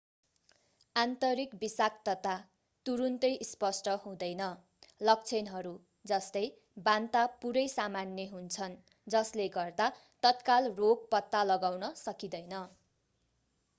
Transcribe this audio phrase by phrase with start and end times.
[0.95, 2.31] आन्तरिक विषाक्तता
[2.85, 4.41] तुरुन्तै स्पष्ट हुँदैन
[5.01, 5.73] लक्षणहरू
[6.05, 6.43] जस्तै
[6.87, 8.77] बान्ता पूरै सामान्य हुन्छन्
[9.07, 9.91] जस्ले गर्दा
[10.23, 12.63] तत्काल रोग पत्ता लगाउन सकिदैँन